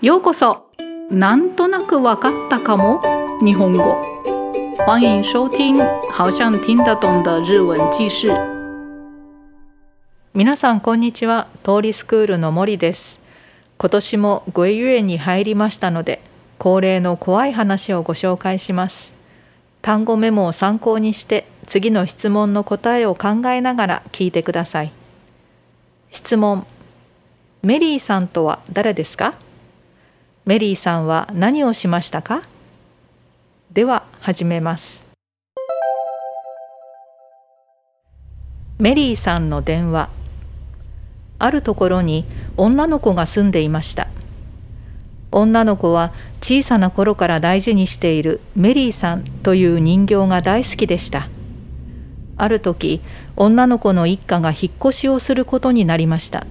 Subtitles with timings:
[0.00, 0.70] ようこそ。
[1.10, 3.02] なんとなくわかったかも。
[3.42, 4.00] 日本語。
[4.86, 5.76] 欢迎收听
[6.12, 8.28] 好像听得懂的日文記事。
[10.34, 11.48] 皆さんこんにちは。
[11.64, 13.18] 通りスクールの森です。
[13.76, 16.20] 今年もごゆえに入りましたので
[16.58, 19.14] 恒例の怖い話をご紹介します。
[19.82, 24.92] 単語メモを参考にして次の質問の答えを考えながら聞いてください。
[26.12, 26.64] 質問。
[27.62, 29.34] メリーさんとは誰ですか？
[30.48, 32.40] メリーさんは何をしましたか？
[33.70, 35.06] では始めます。
[38.78, 40.08] メリーさんの電話。
[41.38, 42.24] あるところに
[42.56, 44.08] 女の子が住んでいました。
[45.32, 51.28] 女の子は小さな頃から大事にしているメリーさんという人形が大好きでした。
[52.38, 53.02] ある時
[53.36, 56.46] 女の子の一家が引っ越しをすることになりました。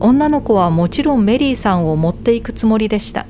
[0.00, 3.26] 女の子はもちろんメリーさんを持っていくつもりでした。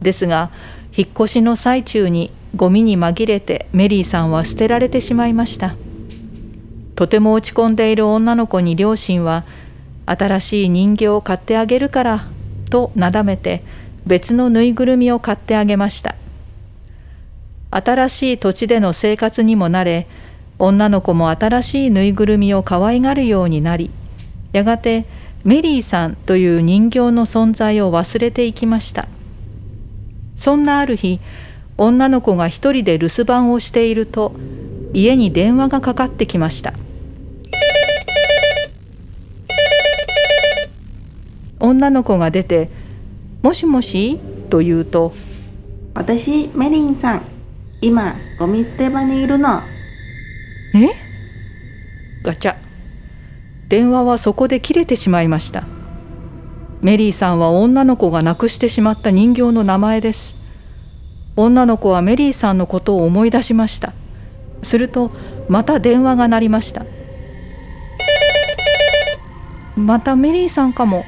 [0.00, 0.50] ですが
[0.96, 5.74] 引っ越しの最中にゴミに紛れてメリーさんは捨てられてしまいました。
[6.94, 9.44] とても落ち込んでいる女の子に両親は
[10.06, 12.28] 新しい人形を買ってあげるから
[12.70, 13.64] となだめて
[14.06, 16.14] 別のぬいぐるみを買ってあげました。
[17.70, 20.06] 新しい土地での生活にも慣れ
[20.58, 23.90] 女の子も新しいぬいぐるみを可愛がるようになり
[24.52, 25.06] やがて
[25.44, 29.08] メリーさんという人形の存在を忘れていきました。
[30.36, 31.20] そんなある日
[31.78, 34.32] 女の子が一人で留守番をしていると
[34.92, 36.74] 家に電話がかかってきました。
[41.58, 42.70] 女の子が出て
[43.42, 44.18] 「もしもし?」
[44.50, 45.14] と言うと
[45.94, 47.22] 「私メリンさん
[47.80, 49.60] 今ゴミ捨て場にいるの」
[50.74, 50.88] え
[52.24, 52.56] ガチャ
[53.72, 55.64] 電話はそこで切れてしまいました。
[56.82, 60.36] メリーさんは女の子が亡くしてしまった人形の名前です。
[61.36, 63.94] 女の子はメリーさんのことを思い出しました。
[64.62, 65.10] すると
[65.48, 66.84] また電話が鳴りました。
[69.74, 71.06] またメリーさんかも。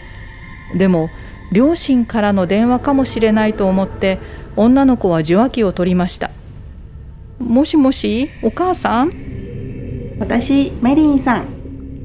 [0.75, 1.10] でも
[1.53, 4.21] 両親からの電話かもしれないと思って
[4.56, 6.31] 女の子は受話器を取りました。
[7.39, 9.10] もしもしお母さん？
[10.19, 11.53] 私メリーさん。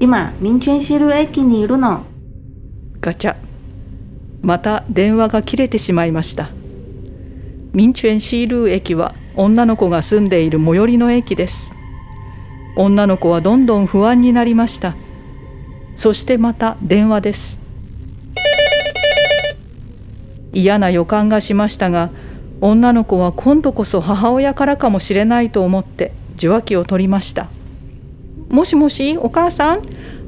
[0.02, 2.06] 今民権シル駅にいるの。
[3.02, 3.36] ガチャ。
[4.42, 6.52] また電話が切れてしまいました。
[7.74, 11.76] 民権シール駅は女の子が住んでいる最寄りの駅です。
[12.78, 14.96] 女の子はどんどん不安になりました。
[15.98, 17.60] そしてまた電話です。
[20.54, 22.10] 嫌な予感がしましたが
[22.62, 27.50] 女の子は今度こそ母親からかもしれないと思って受話器を取りました。
[28.50, 29.84] もしもしお母さん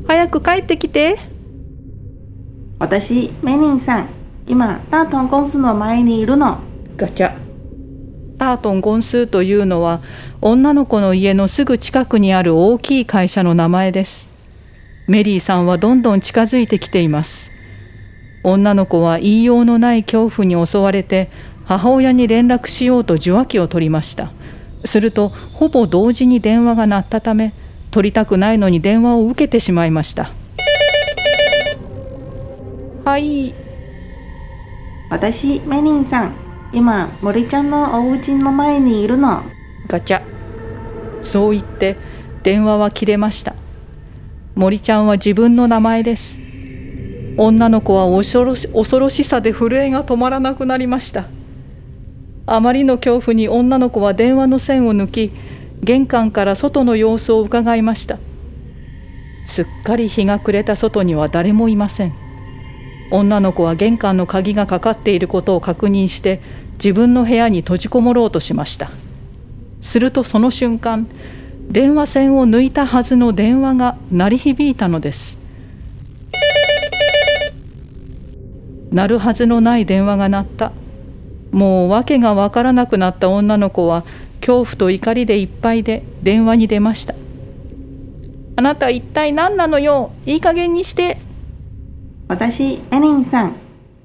[0.08, 1.18] 早く帰ってきて。
[2.78, 4.10] 私メニンさん
[4.48, 6.60] 今タートン公司の前にいるの。
[6.98, 7.36] ガチャ。
[8.38, 10.02] タートン公司というのは
[10.40, 14.32] 女の子の家のすぐ近くにある大きい会社の名前です。
[15.08, 17.52] メリーさんはどんどん近づいてきています。
[18.44, 21.30] 女の子は言いようのない恐怖に襲われて
[21.66, 24.32] 母親に連絡しようと受話器を取りました。
[24.86, 27.54] するとほぼ同時に電話が鳴ったため
[27.92, 30.32] 取りたくないのに電話を受けてしまいました。
[33.04, 33.54] はい。
[35.10, 36.34] 私メニンさん。
[36.74, 39.44] 今森ちゃんのお家の前にいるの。
[39.88, 40.22] ガチャ。
[41.22, 41.98] そう言って
[42.44, 43.56] 電話は切れました。
[44.56, 46.40] 森ちゃんは自分の名前です。
[47.38, 51.26] 女の子は恐ろし恐ろしさで震えが止まらなくなりました。
[52.46, 55.32] あまりの恐怖に女の子は電話の線を抜き
[55.84, 58.20] 玄関から外の様子を伺いました。
[59.46, 62.14] すっかり日が暮れた外には誰もいません。
[63.12, 66.40] 女の子は玄関の鍵がかかっていることを確認して
[66.74, 68.92] 自分の部屋に閉じこもろうとしました。
[69.82, 71.08] するとその瞬間
[71.68, 75.40] 電話線を抜いたはずの電話が鳴り響いたのです。
[78.92, 80.74] 鳴るはずのない電話が鳴った。
[81.52, 84.06] もう訳がわからなくなった女の子は
[84.42, 87.16] 恐怖と怒りでいっぱいで電話に出ました。
[88.58, 90.12] あなた一体何なのよ？
[90.26, 91.18] いい加減にして。
[92.28, 93.56] 私エリンさん。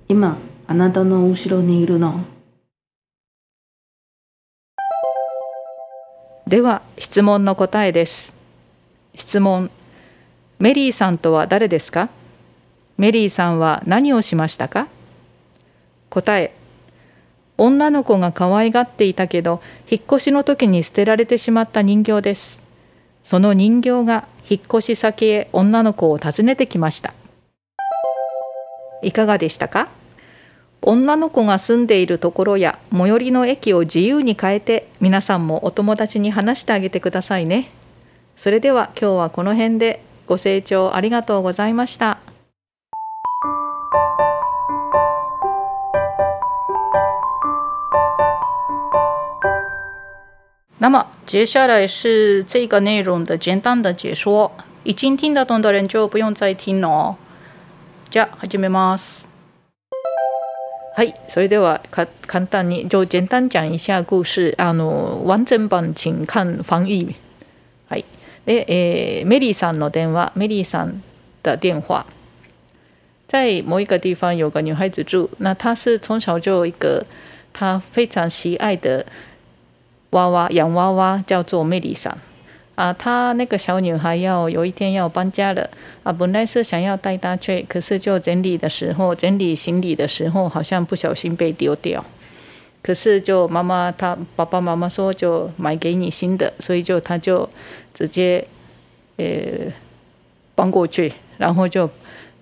[0.08, 2.24] 今あなたの後ろにいるの。
[6.46, 8.32] では質問の答えです。
[9.14, 9.70] 質問。
[10.58, 12.08] メリーさんとは誰ですか？
[12.98, 14.86] メリーさんは何をしましたか？
[16.08, 16.54] 答え
[17.58, 22.62] 女の子が可愛がっていたけど引っ越しの時に捨てられてしまった人形です
[23.24, 27.14] その人形が引っ越し先へ女の子を訪ねてきました
[29.02, 29.88] いかがでしたか？
[30.82, 37.70] 女の子が住んでいるところや最寄りの駅を自由に変えて皆さんもお友達に話してあげてくださいね。
[38.36, 42.18] それでは今日はこの辺でご清聴ありがとうございました。
[50.79, 54.51] 那么接下来是这个内容的简单的解说，
[54.83, 57.15] 已经听得懂的人就不用再听了哦。
[58.09, 59.27] じゃあ始めます。
[60.95, 64.53] はい、それではか簡単に就简单讲一下故事。
[64.57, 67.15] あの完整版请看翻译。
[67.87, 68.03] はい。
[68.45, 71.01] で、えー、メリーさんの電話，メリーさん
[71.43, 72.05] 的電話。
[73.27, 77.05] 在某一个地方有个女孩子住，那她是从小就有一个
[77.53, 79.05] 她非常喜爱的
[80.15, 82.15] 娃娃，洋娃娃叫做メリーさん。
[82.75, 85.69] 啊，她那个小女孩要有一天要搬家了
[86.03, 92.03] 啊，本来是想要带她去，可是就整理的时候，整理行李的时候，好像不小心被丢掉。
[92.81, 97.47] 可是就妈妈她爸爸妈妈说就买给你新的，所以就她就
[97.93, 98.43] 直接
[99.17, 99.25] 呃
[100.55, 101.87] 搬过去，然后就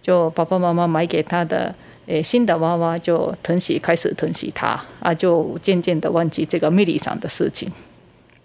[0.02, 1.76] 就爸爸妈妈买给她的
[2.06, 7.71] 呃新的娃娃就疼惜开始疼惜他啊，就渐渐的忘记这个魅力上的事情。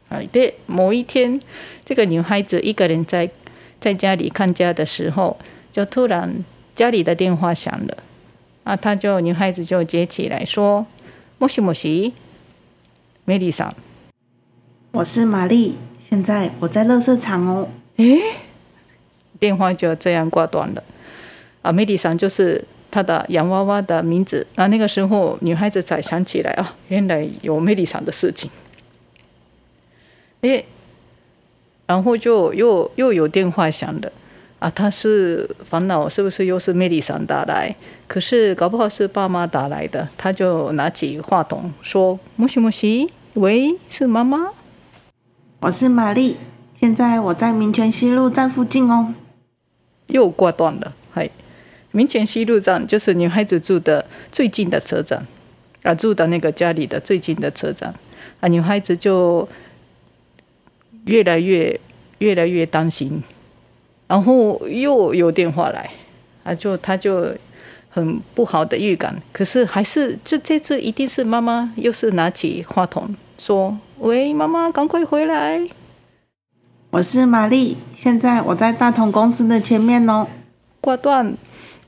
[0.10, 1.40] 啊，对，某一天，
[1.86, 3.30] 这个女孩子一个人在
[3.80, 5.38] 在家里看家的时候，
[5.72, 6.44] 就突然
[6.76, 7.98] 家里的电话响了，
[8.64, 10.86] 啊，她就女孩子就接起来说
[11.38, 12.14] ：“莫西莫西，
[13.26, 13.72] 美丽桑，
[14.94, 18.20] 我是玛丽，现在我在乐色场哦。”诶，
[19.40, 20.84] 电话就这样挂断了。
[21.62, 24.46] 啊，美丽桑就是她的洋娃娃的名字。
[24.56, 28.50] 那那个时候，女孩子才想起来啊，原来有美丽桑的事情。
[30.42, 30.66] 诶，
[31.88, 34.12] 然后就又又有电话响了，
[34.60, 37.76] 啊，他是烦恼是不是又是魅力桑打来？
[38.08, 44.52] 可是搞不好是爸妈打来的，他就拿起话筒说：“莫西莫西，喂，是妈妈，
[45.60, 46.38] 我是玛丽，
[46.80, 49.14] 现在我在民权西路站附近哦。”
[50.08, 51.30] 又挂断了，嗨，
[51.92, 55.26] 民权西路站就是女孩子住的最近的车站，
[55.84, 57.94] 啊，住的那个家里的最近的车站，
[58.40, 59.48] 啊，女孩子就。
[61.06, 61.80] 越来越
[62.20, 63.24] 越来越担心，
[64.06, 65.90] 然后又有电话来，
[66.44, 67.34] 啊，就她就
[67.90, 69.20] 很不好的预感。
[69.32, 75.68] 可是还是这这次一定是妈妈，又是拿起话筒说：“喂，妈妈，赶快回来！
[76.92, 80.28] 我是玛丽，现在我在大同公司的前面哦。”
[80.82, 81.36] 挂断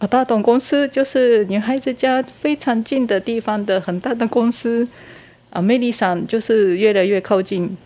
[0.01, 0.07] 啊！
[0.07, 4.87] 大董公司就是女孩子家非常近的地方的很大的公司
[5.51, 5.61] 啊。
[5.61, 7.77] 魅力上就是越来越靠近。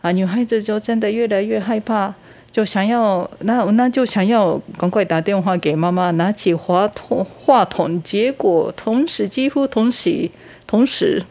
[0.00, 2.14] 啊，女孩子就真的越来越害怕，
[2.52, 10.30] 就想要那那就想要赶快打电话给妈妈，拿起话筒话筒，结果同时几乎同时
[10.68, 11.24] 同时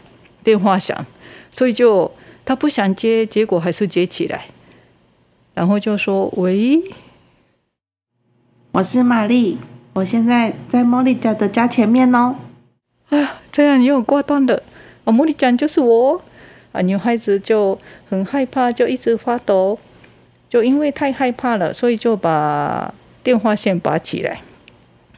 [0.44, 1.06] 电话响，
[1.50, 2.12] 所以就
[2.44, 4.48] 他不想接，结果还是接起来，
[5.54, 6.82] 然后就说：“喂，
[8.74, 9.58] 我是玛丽，
[9.96, 12.36] 我现在在茉莉家的家前面哦。”
[13.10, 14.62] 啊，这样又挂断了。
[15.06, 16.22] 哦，茉莉讲就是我。
[16.74, 19.80] 啊，女孩子就很害怕，就一直发抖，
[20.50, 22.94] 就因为太害怕了，所以就把
[23.24, 24.42] 电话线拔起来，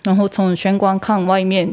[0.04, 1.68] 然后从玄关看外面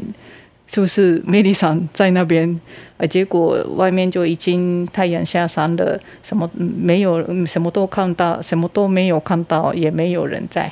[0.65, 2.59] 是不是梅丽桑在那边。
[2.97, 10.71] 啊，结果外面就已经太阳下山了，什么没有，什么都看到，什么都没有看到，也没有人在。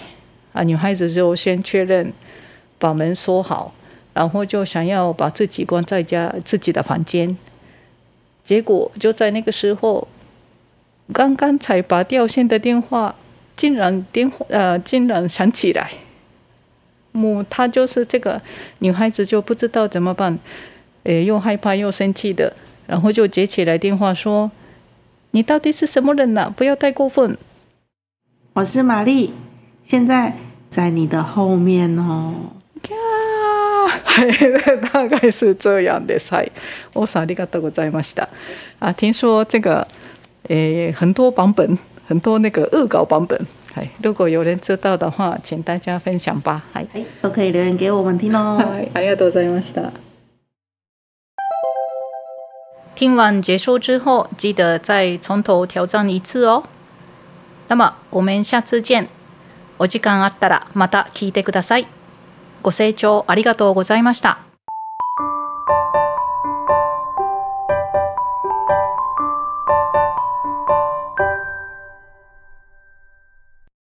[0.53, 2.11] 啊，女孩子就先确认，
[2.83, 3.73] 把门锁好，
[4.13, 7.37] 然后就想要把自己关在家自己的房间。
[8.43, 10.05] 结果就在那个时候，
[11.13, 13.15] 刚刚才拔掉线的电话，
[13.55, 15.91] 竟然电话呃竟然响起来。
[17.13, 18.41] 母她就是这个
[18.79, 20.37] 女孩子就不知道怎么办，
[21.03, 22.53] 诶又害怕又生气的，
[22.85, 24.51] 然后就接起来电话说
[25.31, 26.53] ：“你到底是什么人呢？
[26.53, 27.37] 不要太过分。”
[28.55, 29.31] 我是玛丽，
[29.85, 30.35] 现在
[30.69, 32.57] 在你的后面哦。
[34.91, 36.19] 大概是这样的。
[36.29, 36.51] はい、
[36.93, 38.29] おさありがとうございました。
[38.79, 39.87] 啊，听说这个，
[40.49, 43.39] 诶，很多版本，很多那个恶搞版本。
[43.75, 46.63] はい、如果有人知道的话，请大家分享吧。
[46.73, 46.87] はい、
[47.21, 48.57] 都可以留言给我们听哦。
[48.57, 49.91] はい、ありがとうございました。
[52.95, 56.63] 听完结束之后，记得再从头挑战一次哦。
[57.67, 59.07] 那么我们下次见。
[59.79, 61.87] お時間あったらまた聞いてください。
[62.63, 64.42] ご清聴ありがとうございました。